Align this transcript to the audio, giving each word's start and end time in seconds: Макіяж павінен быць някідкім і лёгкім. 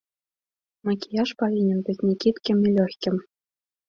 Макіяж 0.87 1.33
павінен 1.41 1.79
быць 1.89 1.97
някідкім 2.07 2.57
і 2.71 2.73
лёгкім. 2.79 3.15